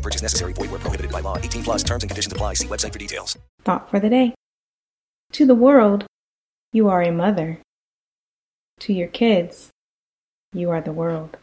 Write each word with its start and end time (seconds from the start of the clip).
Purchase 0.00 0.22
necessary. 0.22 0.52
Void 0.52 0.70
where 0.70 0.80
prohibited 0.80 1.12
by 1.12 1.20
law. 1.20 1.36
18 1.36 1.62
plus 1.62 1.82
terms 1.82 2.02
and 2.02 2.10
conditions 2.10 2.32
apply. 2.32 2.54
See 2.54 2.66
website 2.66 2.92
for 2.92 2.98
details. 2.98 3.36
Thought 3.64 3.90
for 3.90 4.00
the 4.00 4.08
day. 4.08 4.34
To 5.32 5.46
the 5.46 5.54
world, 5.54 6.06
you 6.72 6.88
are 6.88 7.02
a 7.02 7.12
mother. 7.12 7.60
To 8.80 8.92
your 8.92 9.08
kids, 9.08 9.70
you 10.52 10.70
are 10.70 10.80
the 10.80 10.92
world. 10.92 11.36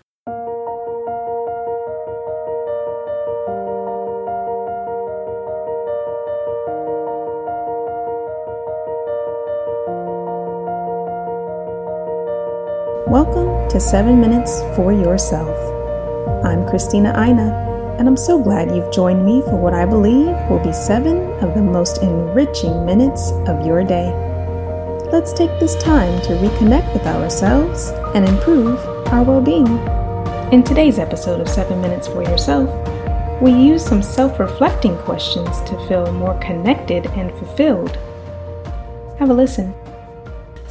Welcome 13.07 13.69
to 13.69 13.79
7 13.79 14.19
Minutes 14.19 14.59
for 14.75 14.91
Yourself. 14.91 15.55
I'm 16.43 16.67
Christina 16.67 17.13
Aina, 17.17 17.66
and 17.97 18.07
I'm 18.07 18.17
so 18.17 18.41
glad 18.41 18.75
you've 18.75 18.93
joined 18.93 19.25
me 19.25 19.41
for 19.41 19.55
what 19.55 19.73
I 19.73 19.85
believe 19.85 20.27
will 20.49 20.63
be 20.63 20.71
seven 20.71 21.17
of 21.43 21.55
the 21.55 21.61
most 21.61 22.03
enriching 22.03 22.85
minutes 22.85 23.31
of 23.47 23.65
your 23.65 23.83
day. 23.83 24.11
Let's 25.11 25.33
take 25.33 25.49
this 25.59 25.75
time 25.75 26.21
to 26.23 26.37
reconnect 26.37 26.93
with 26.93 27.07
ourselves 27.07 27.89
and 28.13 28.27
improve 28.27 28.79
our 29.07 29.23
well 29.23 29.41
being. 29.41 29.67
In 30.53 30.63
today's 30.63 30.99
episode 30.99 31.41
of 31.41 31.49
7 31.49 31.81
Minutes 31.81 32.07
for 32.07 32.21
Yourself, 32.21 32.69
we 33.41 33.51
use 33.51 33.83
some 33.83 34.03
self 34.03 34.39
reflecting 34.39 34.95
questions 34.99 35.61
to 35.61 35.87
feel 35.87 36.11
more 36.13 36.37
connected 36.39 37.07
and 37.07 37.31
fulfilled. 37.39 37.97
Have 39.17 39.31
a 39.31 39.33
listen. 39.33 39.73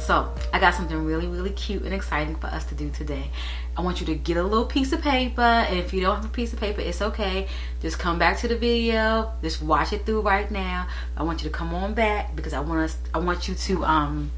So, 0.07 0.33
I 0.53 0.59
got 0.61 0.73
something 0.73 1.03
really, 1.03 1.27
really 1.27 1.49
cute 1.49 1.81
and 1.81 1.93
exciting 1.93 2.37
for 2.37 2.47
us 2.47 2.63
to 2.67 2.75
do 2.75 2.89
today. 2.89 3.29
I 3.75 3.81
want 3.81 3.99
you 3.99 4.05
to 4.05 4.15
get 4.15 4.37
a 4.37 4.41
little 4.41 4.63
piece 4.63 4.93
of 4.93 5.01
paper, 5.01 5.41
and 5.41 5.77
if 5.77 5.91
you 5.91 5.99
don't 5.99 6.15
have 6.15 6.23
a 6.23 6.29
piece 6.29 6.53
of 6.53 6.61
paper, 6.61 6.79
it's 6.79 7.01
okay. 7.01 7.49
Just 7.81 7.99
come 7.99 8.17
back 8.17 8.37
to 8.37 8.47
the 8.47 8.55
video. 8.55 9.33
Just 9.41 9.61
watch 9.61 9.91
it 9.91 10.05
through 10.05 10.21
right 10.21 10.49
now. 10.49 10.87
I 11.17 11.23
want 11.23 11.43
you 11.43 11.49
to 11.49 11.53
come 11.53 11.75
on 11.75 11.93
back 11.93 12.37
because 12.37 12.53
I 12.53 12.61
want 12.61 12.79
us. 12.79 12.97
I 13.13 13.17
want 13.17 13.49
you 13.49 13.55
to 13.55 13.83
um 13.83 14.31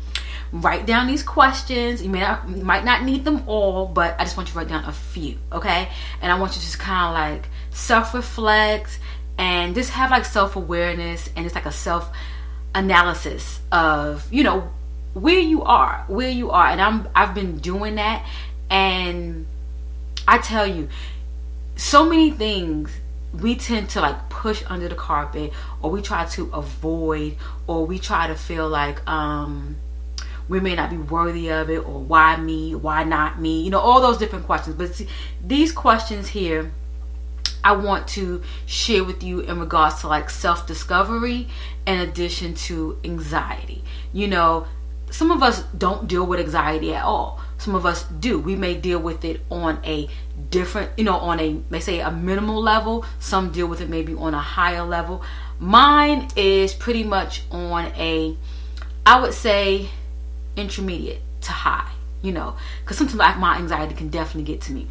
write 0.52 0.88
down 0.88 1.06
these 1.06 1.22
questions. 1.22 2.02
You 2.02 2.10
may 2.10 2.22
not, 2.22 2.50
might 2.50 2.84
not 2.84 3.04
need 3.04 3.24
them 3.24 3.48
all, 3.48 3.86
but 3.86 4.20
I 4.20 4.24
just 4.24 4.38
want 4.38 4.50
you 4.50 4.54
to 4.54 4.58
write 4.58 4.70
down 4.70 4.86
a 4.86 4.92
few, 4.92 5.38
okay? 5.52 5.90
And 6.20 6.32
I 6.32 6.40
want 6.40 6.54
you 6.54 6.62
to 6.62 6.66
just 6.66 6.80
kind 6.80 7.10
of 7.10 7.14
like 7.14 7.48
self-reflect 7.70 8.98
and 9.38 9.76
just 9.76 9.92
have 9.92 10.10
like 10.10 10.26
self-awareness 10.26 11.30
and 11.36 11.46
it's 11.46 11.54
like 11.54 11.68
a 11.68 11.72
self 11.72 12.10
analysis 12.74 13.60
of 13.72 14.32
you 14.32 14.44
know 14.44 14.72
where 15.14 15.40
you 15.40 15.64
are 15.64 16.04
where 16.08 16.30
you 16.30 16.52
are 16.52 16.68
and 16.68 16.82
i'm 16.82 17.08
i've 17.16 17.34
been 17.34 17.58
doing 17.58 17.96
that 17.96 18.26
and 18.70 19.46
i 20.28 20.38
tell 20.38 20.68
you 20.68 20.88
so 21.76 22.08
many 22.08 22.30
things 22.32 22.92
we 23.34 23.56
tend 23.56 23.90
to 23.90 24.02
like 24.02 24.30
push 24.30 24.64
under 24.68 24.88
the 24.88 24.96
carpet 24.96 25.52
or 25.82 25.92
we 25.92 26.02
try 26.02 26.26
to 26.26 26.50
avoid 26.52 27.36
or 27.68 27.86
we 27.86 28.00
try 28.00 28.28
to 28.28 28.36
feel 28.36 28.68
like 28.68 29.08
um 29.10 29.76
we 30.48 30.60
may 30.60 30.76
not 30.76 30.90
be 30.90 30.98
worthy 30.98 31.50
of 31.50 31.70
it 31.70 31.78
or 31.78 32.00
why 32.02 32.36
me 32.36 32.74
why 32.76 33.04
not 33.04 33.40
me 33.40 33.62
you 33.62 33.70
know 33.70 33.80
all 33.80 34.02
those 34.02 34.18
different 34.18 34.46
questions 34.46 34.76
but 34.76 34.94
see, 34.94 35.08
these 35.46 35.72
questions 35.72 36.28
here 36.30 36.72
I 37.64 37.74
want 37.74 38.08
to 38.10 38.42
share 38.66 39.04
with 39.04 39.22
you 39.22 39.42
in 39.42 39.60
regards 39.60 40.02
to 40.02 40.08
like 40.08 40.30
self 40.30 40.66
discovery 40.66 41.48
in 41.86 42.00
addition 42.00 42.54
to 42.56 42.98
anxiety. 43.04 43.84
You 44.14 44.28
know, 44.28 44.68
some 45.12 45.32
of 45.32 45.44
us 45.44 45.64
don't 45.78 46.08
deal 46.08 46.26
with 46.26 46.40
anxiety 46.40 46.94
at 46.94 47.04
all. 47.04 47.40
Some 47.58 47.76
of 47.76 47.86
us 47.86 48.04
do. 48.04 48.40
We 48.40 48.56
may 48.56 48.76
deal 48.76 49.00
with 49.00 49.26
it 49.26 49.42
on 49.50 49.80
a 49.84 50.10
different, 50.50 50.92
you 50.98 51.04
know, 51.04 51.18
on 51.18 51.40
a, 51.40 51.62
may 51.70 51.80
say 51.80 52.00
a 52.00 52.12
minimal 52.12 52.62
level. 52.62 53.06
Some 53.20 53.52
deal 53.52 53.68
with 53.68 53.82
it 53.82 53.90
maybe 53.90 54.14
on 54.14 54.34
a 54.34 54.40
higher 54.40 54.84
level. 54.84 55.24
Mine 55.60 56.30
is 56.36 56.74
pretty 56.74 57.04
much 57.04 57.44
on 57.52 57.86
a, 57.98 58.38
I 59.06 59.20
would 59.20 59.34
say, 59.34 59.90
intermediate 60.56 61.22
to 61.42 61.52
high, 61.52 61.92
you 62.22 62.32
know, 62.32 62.56
because 62.82 62.98
sometimes 62.98 63.20
like 63.20 63.38
my 63.38 63.58
anxiety 63.58 63.96
can 63.96 64.10
definitely 64.10 64.52
get 64.52 64.62
to 64.62 64.72
me. 64.72 64.88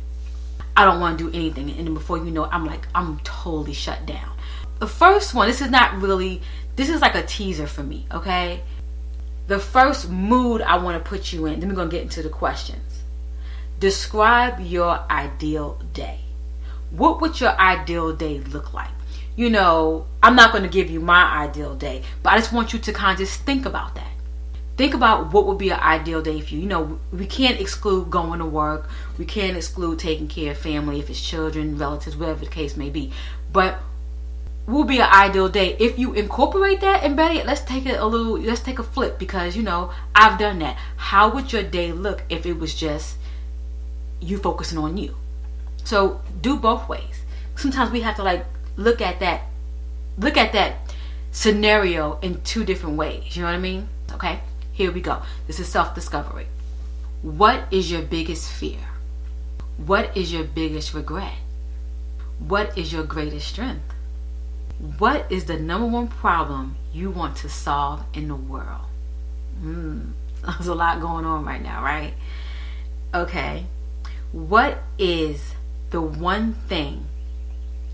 I 0.77 0.85
don't 0.85 1.01
want 1.01 1.19
to 1.19 1.31
do 1.31 1.37
anything. 1.37 1.71
And 1.71 1.87
then 1.87 1.95
before 1.95 2.19
you 2.19 2.31
know 2.31 2.45
it, 2.45 2.51
I'm 2.53 2.67
like, 2.67 2.87
I'm 2.95 3.19
totally 3.21 3.73
shut 3.73 4.07
down. 4.07 4.37
The 4.79 4.87
first 4.87 5.35
one, 5.35 5.49
this 5.49 5.61
is 5.61 5.71
not 5.71 6.01
really, 6.01 6.43
this 6.77 6.89
is 6.89 7.01
like 7.01 7.15
a 7.15 7.23
teaser 7.23 7.67
for 7.67 7.83
me, 7.83 8.07
okay? 8.13 8.63
The 9.49 9.59
first 9.59 10.11
mood 10.11 10.61
I 10.61 10.77
want 10.77 11.03
to 11.03 11.09
put 11.09 11.33
you 11.33 11.47
in, 11.47 11.59
then 11.59 11.71
we're 11.71 11.75
going 11.75 11.89
to 11.89 11.97
get 11.97 12.03
into 12.03 12.23
the 12.23 12.29
questions. 12.29 13.01
Describe 13.81 14.61
your 14.61 15.01
ideal 15.11 15.81
day. 15.95 16.21
What 16.91 17.23
would 17.23 17.41
your 17.41 17.59
ideal 17.59 18.15
day 18.15 18.41
look 18.41 18.75
like? 18.75 18.91
You 19.37 19.49
know, 19.49 20.07
I'm 20.23 20.37
not 20.37 20.53
going 20.53 20.65
to 20.65 20.69
give 20.69 20.91
you 20.91 21.01
my 21.01 21.25
ideal 21.45 21.75
day, 21.75 22.03
but 22.23 22.35
I 22.35 22.37
just 22.37 22.53
want 22.53 22.75
you 22.75 22.79
to 22.79 22.93
kind 22.93 23.13
of 23.13 23.19
just 23.19 23.41
think 23.43 23.65
about 23.65 23.95
that. 23.95 24.11
Think 24.77 24.93
about 24.93 25.33
what 25.33 25.47
would 25.47 25.59
be 25.59 25.71
an 25.71 25.81
ideal 25.81 26.21
day 26.21 26.43
for 26.43 26.55
you. 26.55 26.61
You 26.61 26.67
know, 26.67 27.01
we 27.11 27.25
can't 27.25 27.59
exclude 27.59 28.11
going 28.11 28.41
to 28.41 28.45
work. 28.45 28.91
We 29.17 29.25
can't 29.25 29.57
exclude 29.57 29.99
taking 29.99 30.29
care 30.29 30.53
of 30.53 30.59
family 30.59 31.01
if 31.01 31.09
it's 31.09 31.27
children, 31.27 31.79
relatives, 31.79 32.17
whatever 32.17 32.45
the 32.45 32.51
case 32.51 32.77
may 32.77 32.91
be. 32.91 33.13
But 33.51 33.81
will 34.69 34.85
be 34.85 35.01
an 35.01 35.11
ideal 35.11 35.49
day. 35.49 35.77
If 35.81 35.99
you 35.99 36.13
incorporate 36.13 36.81
that 36.83 37.03
and 37.03 37.17
better 37.17 37.43
let's 37.45 37.63
take 37.63 37.87
it 37.87 37.99
a 37.99 38.07
little 38.07 38.39
let's 38.39 38.61
take 38.61 38.79
a 38.79 38.83
flip 38.83 39.19
because 39.19 39.57
you 39.57 39.63
know 39.63 39.91
i've 40.15 40.39
done 40.39 40.59
that. 40.61 40.77
How 40.97 41.29
would 41.31 41.53
your 41.53 41.63
day 41.63 41.93
look 41.93 42.23
if 42.29 42.47
it 42.47 42.55
was 42.55 42.75
just 42.75 43.17
you 44.21 44.39
focusing 44.39 44.79
on 44.79 44.97
you? 44.97 45.17
So 45.85 46.21
do 46.41 46.57
both 46.57 46.89
ways. 46.89 47.23
Sometimes 47.57 47.91
we 47.91 48.03
have 48.03 48.17
to 48.17 48.23
like 48.23 48.45
look 48.77 49.01
at 49.01 49.19
that 49.21 49.43
look 50.19 50.37
at 50.37 50.53
that 50.53 50.95
scenario 51.33 52.19
in 52.21 52.43
two 52.43 52.65
different 52.65 52.97
ways. 52.97 53.37
You 53.37 53.43
know 53.43 53.49
what 53.49 53.55
i 53.55 53.59
mean? 53.59 53.89
Okay 54.13 54.41
here 54.79 54.93
we 54.93 55.01
go. 55.01 55.21
This 55.49 55.59
is 55.59 55.67
self-discovery. 55.67 56.47
What 57.23 57.65
is 57.73 57.91
your 57.91 58.01
biggest 58.01 58.49
fear? 58.49 58.79
What 59.77 60.17
is 60.17 60.33
your 60.33 60.45
biggest 60.45 60.95
regret? 60.95 61.35
What 62.39 62.79
is 62.79 62.93
your 62.93 63.03
greatest 63.03 63.49
strength 63.49 63.93
what 64.99 65.31
is 65.31 65.47
the 65.47 65.59
number 65.59 65.87
one 65.87 66.09
problem 66.09 66.77
you 66.93 67.11
want 67.11 67.37
to 67.39 67.49
solve 67.49 68.05
in 68.15 68.29
the 68.29 68.37
world? 68.37 68.87
Mm, 69.63 70.13
there's 70.43 70.69
a 70.69 70.75
lot 70.75 71.01
going 71.01 71.25
on 71.25 71.45
right 71.45 71.63
now, 71.63 71.83
right? 71.83 72.15
Okay. 73.15 73.67
What 74.33 74.79
is 74.99 75.55
the 75.91 76.01
one 76.01 76.53
thing 76.53 77.07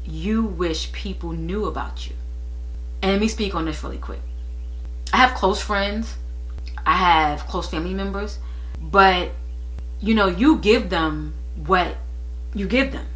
you 0.04 0.42
wish 0.42 0.92
people 0.92 1.32
knew 1.32 1.66
about 1.66 2.06
you? 2.06 2.14
And 3.02 3.12
let 3.12 3.20
me 3.20 3.28
speak 3.28 3.54
on 3.54 3.64
this 3.64 3.82
really 3.82 3.98
quick. 3.98 4.20
I 5.12 5.18
have 5.18 5.34
close 5.34 5.60
friends, 5.60 6.14
I 6.84 6.96
have 6.96 7.46
close 7.46 7.68
family 7.68 7.94
members, 7.94 8.38
but 8.80 9.30
you 10.00 10.14
know, 10.14 10.26
you 10.26 10.58
give 10.58 10.90
them 10.90 11.34
what 11.66 11.96
you 12.54 12.66
give 12.66 12.92
them. 12.92 13.06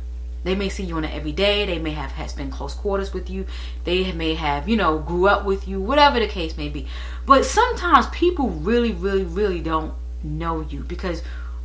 They 0.45 0.55
may 0.55 0.69
see 0.69 0.85
you 0.85 0.97
on 0.97 1.05
an 1.05 1.11
everyday. 1.11 1.67
They 1.67 1.79
may 1.79 1.91
have, 1.91 2.13
have 2.13 2.31
spent 2.31 2.53
close 2.53 2.75
quarters 2.75 3.13
with 3.13 3.29
you. 3.29 3.47
They 3.85 4.13
may 4.13 4.35
have, 4.35 4.69
you 4.69 4.77
know, 4.77 4.99
grew 4.99 5.29
up 5.29 5.45
with 5.45 5.69
you, 5.69 5.81
whatever 5.81 6.21
the 6.21 6.29
case 6.29 6.57
may 6.57 6.69
be. 6.69 6.87
But 7.27 7.45
sometimes 7.45 8.07
people 8.09 8.49
really, 8.49 8.93
really, 8.93 9.25
really 9.25 9.61
don't 9.61 9.95
know 10.23 10.61
you 10.61 10.81
because 10.81 11.23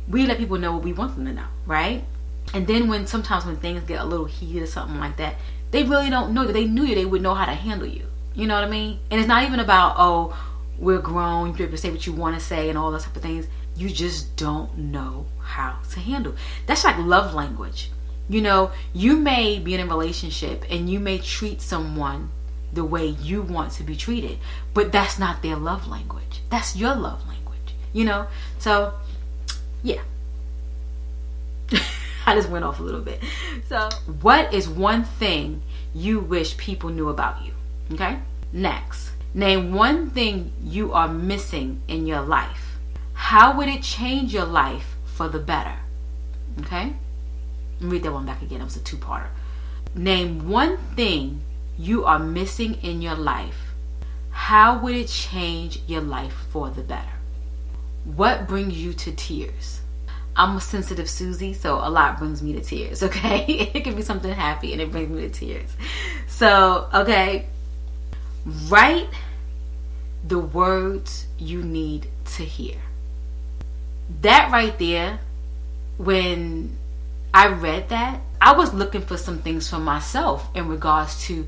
we 0.08 0.26
let 0.26 0.38
people 0.38 0.58
know 0.58 0.72
what 0.74 0.84
we 0.84 0.92
want 0.92 1.14
them 1.16 1.24
to 1.26 1.32
know, 1.32 1.46
right? 1.66 2.04
And 2.52 2.66
then 2.66 2.88
when 2.88 3.06
sometimes 3.06 3.46
when 3.46 3.56
things 3.56 3.82
get 3.84 4.00
a 4.00 4.04
little 4.04 4.26
heated 4.26 4.62
or 4.62 4.66
something 4.66 4.98
like 4.98 5.16
that, 5.16 5.36
they 5.70 5.82
really 5.82 6.10
don't 6.10 6.34
know 6.34 6.44
that 6.44 6.52
they 6.52 6.66
knew 6.66 6.84
you, 6.84 6.94
they 6.94 7.04
would 7.04 7.22
know 7.22 7.34
how 7.34 7.46
to 7.46 7.52
handle 7.52 7.88
you. 7.88 8.06
You 8.34 8.46
know 8.46 8.54
what 8.54 8.64
I 8.64 8.70
mean? 8.70 8.98
And 9.10 9.20
it's 9.20 9.28
not 9.28 9.44
even 9.44 9.60
about, 9.60 9.94
oh, 9.98 10.36
we're 10.78 11.00
grown, 11.00 11.48
you 11.48 11.54
be 11.54 11.62
able 11.64 11.72
to 11.72 11.78
say 11.78 11.90
what 11.90 12.06
you 12.06 12.12
want 12.12 12.38
to 12.38 12.44
say 12.44 12.68
and 12.68 12.76
all 12.76 12.90
those 12.90 13.04
type 13.04 13.16
of 13.16 13.22
things. 13.22 13.46
You 13.76 13.88
just 13.88 14.36
don't 14.36 14.76
know 14.76 15.26
how 15.40 15.78
to 15.90 16.00
handle. 16.00 16.34
That's 16.66 16.84
like 16.84 16.98
love 16.98 17.34
language. 17.34 17.90
You 18.28 18.40
know, 18.40 18.72
you 18.92 19.16
may 19.16 19.58
be 19.58 19.74
in 19.74 19.80
a 19.80 19.86
relationship 19.86 20.64
and 20.70 20.88
you 20.88 20.98
may 20.98 21.18
treat 21.18 21.60
someone 21.60 22.30
the 22.72 22.84
way 22.84 23.06
you 23.06 23.42
want 23.42 23.72
to 23.72 23.82
be 23.82 23.96
treated, 23.96 24.38
but 24.72 24.92
that's 24.92 25.18
not 25.18 25.42
their 25.42 25.56
love 25.56 25.86
language. 25.86 26.40
That's 26.50 26.74
your 26.74 26.94
love 26.94 27.26
language. 27.28 27.74
You 27.92 28.04
know? 28.04 28.26
So, 28.58 28.94
yeah. 29.82 30.02
I 32.26 32.34
just 32.34 32.48
went 32.48 32.64
off 32.64 32.80
a 32.80 32.82
little 32.82 33.02
bit. 33.02 33.22
So, 33.68 33.88
what 34.22 34.52
is 34.54 34.68
one 34.68 35.04
thing 35.04 35.62
you 35.94 36.20
wish 36.20 36.56
people 36.56 36.90
knew 36.90 37.08
about 37.10 37.44
you? 37.44 37.52
Okay? 37.92 38.18
Next, 38.52 39.10
name 39.34 39.74
one 39.74 40.10
thing 40.10 40.52
you 40.62 40.92
are 40.92 41.08
missing 41.08 41.82
in 41.86 42.06
your 42.06 42.22
life. 42.22 42.78
How 43.12 43.56
would 43.56 43.68
it 43.68 43.82
change 43.82 44.32
your 44.32 44.46
life 44.46 44.96
for 45.04 45.28
the 45.28 45.38
better? 45.38 45.76
Okay? 46.60 46.94
Read 47.80 48.02
that 48.02 48.12
one 48.12 48.26
back 48.26 48.42
again. 48.42 48.60
It 48.60 48.64
was 48.64 48.76
a 48.76 48.80
two 48.80 48.96
parter. 48.96 49.28
Name 49.94 50.48
one 50.48 50.78
thing 50.96 51.42
you 51.78 52.04
are 52.04 52.18
missing 52.18 52.74
in 52.82 53.02
your 53.02 53.14
life. 53.14 53.74
How 54.30 54.78
would 54.80 54.94
it 54.94 55.08
change 55.08 55.80
your 55.86 56.00
life 56.00 56.34
for 56.50 56.70
the 56.70 56.82
better? 56.82 57.08
What 58.04 58.46
brings 58.48 58.76
you 58.76 58.92
to 58.92 59.12
tears? 59.12 59.80
I'm 60.36 60.56
a 60.56 60.60
sensitive 60.60 61.08
Susie, 61.08 61.52
so 61.52 61.76
a 61.76 61.88
lot 61.88 62.18
brings 62.18 62.42
me 62.42 62.52
to 62.54 62.60
tears, 62.60 63.02
okay? 63.04 63.70
it 63.74 63.84
can 63.84 63.94
be 63.94 64.02
something 64.02 64.32
happy 64.32 64.72
and 64.72 64.82
it 64.82 64.90
brings 64.90 65.10
me 65.10 65.22
to 65.22 65.30
tears. 65.30 65.70
So, 66.26 66.88
okay, 66.92 67.46
write 68.68 69.08
the 70.26 70.38
words 70.38 71.26
you 71.38 71.62
need 71.62 72.08
to 72.36 72.44
hear. 72.44 72.76
That 74.22 74.50
right 74.50 74.76
there, 74.78 75.20
when 75.96 76.76
I 77.34 77.48
read 77.48 77.88
that, 77.88 78.20
I 78.40 78.52
was 78.52 78.72
looking 78.72 79.02
for 79.02 79.16
some 79.16 79.42
things 79.42 79.68
for 79.68 79.80
myself 79.80 80.48
in 80.54 80.68
regards 80.68 81.26
to 81.26 81.46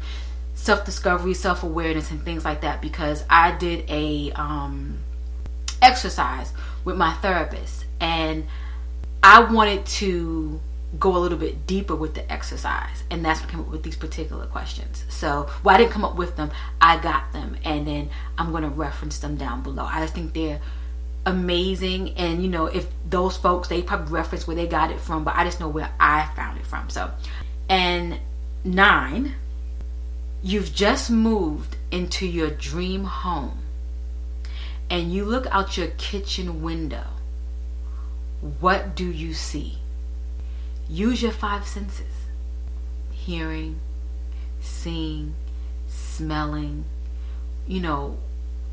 self 0.54 0.84
discovery, 0.84 1.32
self 1.32 1.62
awareness, 1.62 2.10
and 2.10 2.22
things 2.24 2.44
like 2.44 2.62
that 2.62 2.82
because 2.82 3.24
I 3.30 3.52
did 3.52 3.88
a 3.88 4.32
um, 4.32 4.98
exercise 5.80 6.52
with 6.84 6.96
my 6.96 7.14
therapist 7.14 7.84
and 8.00 8.46
I 9.22 9.40
wanted 9.40 9.86
to 9.86 10.60
go 10.98 11.16
a 11.16 11.18
little 11.18 11.38
bit 11.38 11.66
deeper 11.66 11.94
with 11.94 12.14
the 12.14 12.32
exercise 12.32 13.04
and 13.10 13.24
that's 13.24 13.40
what 13.40 13.50
came 13.50 13.60
up 13.60 13.68
with 13.68 13.82
these 13.84 13.96
particular 13.96 14.46
questions. 14.46 15.04
So 15.08 15.48
well 15.62 15.74
i 15.74 15.78
didn't 15.78 15.90
come 15.90 16.04
up 16.04 16.16
with 16.16 16.36
them 16.36 16.50
i 16.80 16.96
got 16.96 17.32
them 17.32 17.56
and 17.64 17.86
then 17.86 18.08
i'm 18.38 18.50
going 18.50 18.62
to 18.62 18.68
reference 18.70 19.18
them 19.18 19.36
down 19.36 19.62
below. 19.62 19.84
I 19.84 20.00
just 20.00 20.14
think 20.14 20.32
they're 20.32 20.60
amazing. 21.26 22.14
And 22.16 22.42
you 22.42 22.48
know 22.48 22.66
if 22.66 22.86
those 23.08 23.36
folks 23.36 23.68
they 23.68 23.82
probably 23.82 24.12
reference 24.12 24.46
where 24.46 24.56
they 24.56 24.66
got 24.66 24.90
it 24.90 24.98
from 24.98 25.22
but 25.22 25.36
i 25.36 25.44
just 25.44 25.60
know 25.60 25.68
where 25.68 25.92
i 26.00 26.30
found 26.34 26.58
it 26.58 26.66
from. 26.66 26.88
So 26.88 27.10
and 27.68 28.18
nine 28.64 29.34
you've 30.42 30.72
just 30.72 31.10
moved 31.10 31.76
into 31.90 32.26
your 32.26 32.50
dream 32.50 33.04
home. 33.04 33.58
And 34.88 35.12
you 35.12 35.24
look 35.24 35.46
out 35.48 35.76
your 35.76 35.88
kitchen 35.88 36.62
window. 36.62 37.06
What 38.60 38.94
do 38.94 39.10
you 39.10 39.34
see? 39.34 39.78
Use 40.88 41.20
your 41.22 41.32
five 41.32 41.66
senses. 41.66 42.28
Hearing 43.10 43.80
seeing 44.60 45.34
smelling. 45.88 46.84
You 47.66 47.80
know 47.80 48.18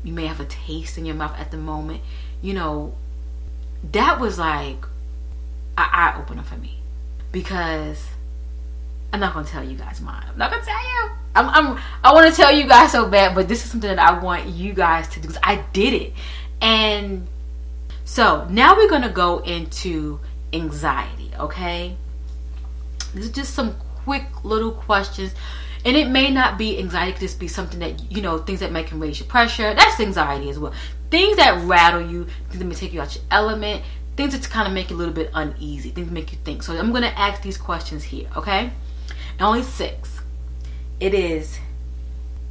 you 0.04 0.12
may 0.12 0.26
have 0.26 0.38
a 0.38 0.44
taste 0.44 0.96
in 0.98 1.04
your 1.04 1.16
mouth 1.16 1.36
at 1.38 1.50
the 1.50 1.56
moment 1.56 2.02
you 2.44 2.52
know, 2.52 2.94
that 3.92 4.20
was 4.20 4.38
like 4.38 4.84
an 5.78 5.88
eye 5.90 6.14
opener 6.18 6.42
for 6.42 6.56
me 6.56 6.78
because 7.32 8.06
I'm 9.14 9.20
not 9.20 9.32
gonna 9.32 9.46
tell 9.46 9.64
you 9.64 9.78
guys 9.78 10.02
mine. 10.02 10.26
I'm 10.28 10.36
not 10.36 10.50
gonna 10.50 10.62
tell 10.62 10.78
you. 10.78 11.10
I'm, 11.34 11.48
I'm 11.48 11.82
I 12.04 12.12
want 12.12 12.30
to 12.30 12.36
tell 12.36 12.54
you 12.54 12.68
guys 12.68 12.92
so 12.92 13.08
bad, 13.08 13.34
but 13.34 13.48
this 13.48 13.64
is 13.64 13.70
something 13.70 13.88
that 13.88 13.98
I 13.98 14.22
want 14.22 14.46
you 14.46 14.74
guys 14.74 15.08
to 15.08 15.14
do 15.14 15.22
because 15.22 15.40
I 15.42 15.64
did 15.72 15.94
it. 15.94 16.12
And 16.60 17.26
so 18.04 18.46
now 18.50 18.76
we're 18.76 18.90
gonna 18.90 19.08
go 19.08 19.38
into 19.38 20.20
anxiety. 20.52 21.30
Okay, 21.38 21.96
this 23.14 23.24
is 23.24 23.32
just 23.32 23.54
some 23.54 23.74
quick 24.04 24.44
little 24.44 24.72
questions 24.72 25.32
and 25.84 25.96
it 25.96 26.08
may 26.08 26.30
not 26.30 26.56
be 26.56 26.78
anxiety, 26.78 27.12
could 27.12 27.20
just 27.20 27.38
be 27.38 27.48
something 27.48 27.80
that, 27.80 28.10
you 28.10 28.22
know, 28.22 28.38
things 28.38 28.60
that 28.60 28.72
might 28.72 28.86
can 28.86 29.00
raise 29.00 29.18
your 29.18 29.28
pressure. 29.28 29.74
That's 29.74 30.00
anxiety 30.00 30.48
as 30.48 30.58
well. 30.58 30.72
Things 31.10 31.36
that 31.36 31.62
rattle 31.64 32.00
you, 32.00 32.26
things 32.48 32.58
that 32.58 32.64
may 32.64 32.74
take 32.74 32.92
you 32.92 33.00
out 33.00 33.14
your 33.14 33.24
element, 33.30 33.82
things 34.16 34.32
that 34.32 34.48
kind 34.50 34.66
of 34.66 34.72
make 34.72 34.90
you 34.90 34.96
a 34.96 34.98
little 34.98 35.12
bit 35.12 35.30
uneasy, 35.34 35.90
things 35.90 36.08
that 36.08 36.14
make 36.14 36.32
you 36.32 36.38
think. 36.44 36.62
So 36.62 36.76
I'm 36.76 36.90
going 36.90 37.02
to 37.02 37.18
ask 37.18 37.42
these 37.42 37.58
questions 37.58 38.04
here, 38.04 38.28
okay? 38.36 38.70
And 39.32 39.40
only 39.42 39.62
six. 39.62 40.20
It 41.00 41.12
is, 41.12 41.58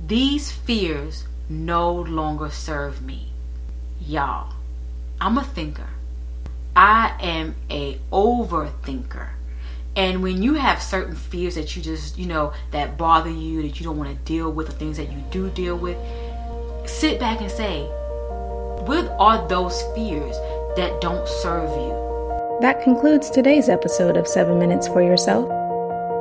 these 0.06 0.52
fears 0.52 1.26
no 1.50 1.92
longer 1.92 2.50
serve 2.50 3.02
me. 3.02 3.32
Y'all, 4.00 4.54
I'm 5.20 5.38
a 5.38 5.44
thinker. 5.44 5.88
I 6.76 7.16
am 7.20 7.56
a 7.70 8.00
overthinker. 8.12 9.30
And 9.96 10.24
when 10.24 10.42
you 10.42 10.56
have 10.56 10.82
certain 10.82 11.16
fears 11.16 11.56
that 11.56 11.76
you 11.76 11.82
just, 11.82 12.18
you 12.18 12.26
know, 12.26 12.54
that 12.72 12.98
bother 12.98 13.30
you, 13.30 13.62
that 13.62 13.80
you 13.80 13.86
don't 13.86 13.98
want 13.98 14.10
to 14.10 14.16
deal 14.26 14.52
with, 14.52 14.70
or 14.70 14.72
things 14.74 14.98
that 14.98 15.12
you 15.12 15.24
do 15.30 15.50
deal 15.52 15.78
with, 15.78 15.98
sit 16.90 17.20
back 17.20 17.42
and 17.42 17.52
say, 17.52 17.84
what 18.86 19.16
are 19.20 19.48
those 19.48 19.82
fears 19.94 20.36
that 20.76 21.00
don't 21.00 21.28
serve 21.28 21.70
you? 21.70 22.58
That 22.62 22.82
concludes 22.84 23.30
today's 23.30 23.70
episode 23.70 24.18
of 24.18 24.28
7 24.28 24.58
Minutes 24.58 24.88
for 24.88 25.02
Yourself. 25.02 25.50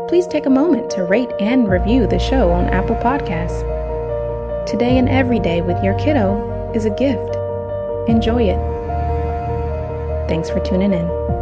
Please 0.09 0.27
take 0.27 0.45
a 0.45 0.51
moment 0.51 0.91
to 0.91 1.05
rate 1.05 1.31
and 1.41 1.69
review 1.69 2.07
the 2.07 2.19
show 2.19 2.51
on 2.51 2.67
Apple 2.67 2.97
Podcasts. 2.97 3.63
Today 4.67 4.99
and 4.99 5.09
every 5.09 5.41
day 5.41 5.63
with 5.63 5.83
your 5.83 5.95
kiddo 5.99 6.73
is 6.75 6.85
a 6.85 6.91
gift. 6.91 7.37
Enjoy 8.09 8.43
it. 8.43 8.59
Thanks 10.29 10.51
for 10.51 10.61
tuning 10.61 10.93
in. 10.93 11.42